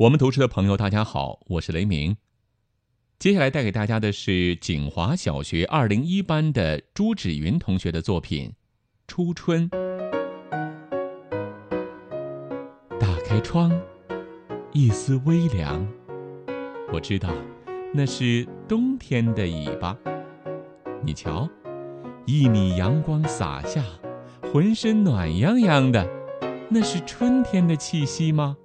[0.00, 2.18] 我们读书的朋友，大家好，我是雷鸣。
[3.18, 8.50] 接下来带给大家的是锦华小学二零一班的朱芷云同学的作品
[9.08, 9.70] 《初春》。
[13.00, 13.72] 打开窗，
[14.70, 15.88] 一丝微凉，
[16.92, 17.34] 我知道
[17.94, 19.96] 那是冬天的尾巴。
[21.02, 21.48] 你瞧，
[22.26, 23.82] 一米阳光洒下，
[24.52, 26.06] 浑身暖洋洋的，
[26.68, 28.58] 那是春天的气息吗？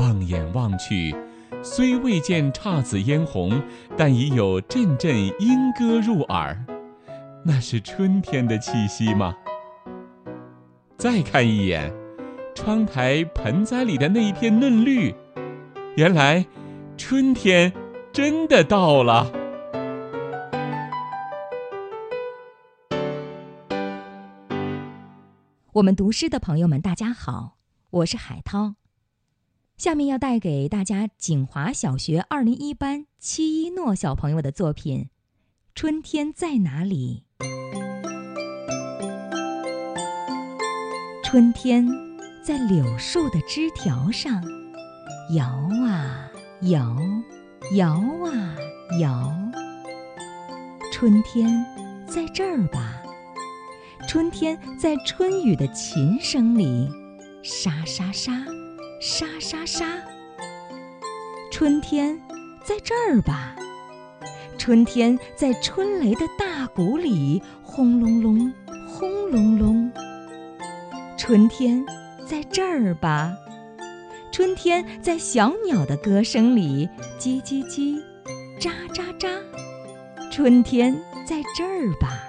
[0.00, 1.14] 放眼望去，
[1.62, 3.62] 虽未见姹紫嫣红，
[3.98, 6.64] 但已有阵阵莺歌入耳。
[7.44, 9.36] 那是春天的气息吗？
[10.96, 11.92] 再看一眼，
[12.54, 15.14] 窗台盆栽里的那一片嫩绿，
[15.96, 16.46] 原来
[16.96, 17.70] 春天
[18.10, 19.30] 真的到了。
[25.74, 27.58] 我们读诗的朋友们，大家好，
[27.90, 28.79] 我是海涛。
[29.80, 35.04] 下面要带给大家景华小学二零一班戚一诺小朋友的作品
[35.74, 37.24] 《春天在哪里》。
[41.24, 41.88] 春天
[42.44, 44.44] 在柳树的枝条上
[45.34, 45.46] 摇
[45.88, 46.30] 啊
[46.64, 46.94] 摇，
[47.74, 48.56] 摇啊
[49.00, 49.32] 摇。
[50.92, 51.48] 春天
[52.06, 53.02] 在这儿吧，
[54.06, 56.86] 春天在春雨的琴声里
[57.42, 58.44] 沙沙沙。
[59.02, 59.86] 沙沙沙，
[61.50, 62.20] 春天
[62.62, 63.56] 在这儿吧。
[64.58, 68.52] 春天在春雷的大鼓里轰隆隆，
[68.86, 69.90] 轰隆隆。
[71.16, 71.82] 春天
[72.26, 73.34] 在这儿吧。
[74.30, 76.86] 春天在小鸟的歌声里
[77.18, 77.98] 叽叽叽，
[78.60, 79.30] 喳喳喳。
[80.30, 82.22] 春天在这儿吧。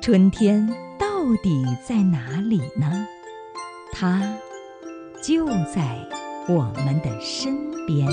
[0.00, 0.66] 春天
[0.98, 1.06] 到
[1.42, 3.06] 底在哪里呢？
[3.92, 4.22] 它。
[5.22, 5.98] 就在
[6.48, 7.54] 我们的身
[7.86, 8.08] 边。